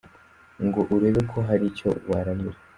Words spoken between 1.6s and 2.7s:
icyo waramira.